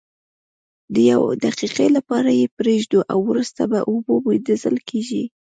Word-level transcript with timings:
د 0.93 0.95
یوې 1.11 1.33
دقیقې 1.45 1.87
لپاره 1.97 2.29
یې 2.39 2.53
پریږدو 2.57 2.99
او 3.11 3.17
وروسته 3.29 3.61
په 3.71 3.79
اوبو 3.89 4.13
مینځل 4.25 4.77
کیږي. 4.89 5.23